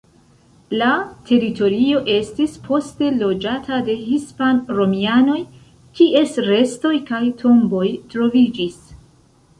La 0.81 0.85
teritorio 1.27 1.99
estis 2.13 2.55
poste 2.69 3.09
loĝata 3.19 3.79
de 3.89 3.97
hispan-romianoj, 4.07 5.39
kies 6.01 6.35
restoj 6.49 6.95
kaj 7.11 7.25
tomboj 7.45 7.87
troviĝis. 8.15 8.83